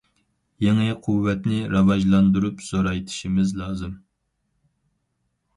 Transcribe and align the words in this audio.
يېڭى 0.65 0.87
قۇۋۋەتنى 1.07 1.59
راۋاجلاندۇرۇپ 1.75 2.65
زورايتىشىمىز 2.71 3.55
لازىم. 3.61 3.93